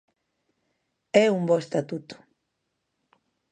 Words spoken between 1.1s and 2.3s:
É un bo estatuto.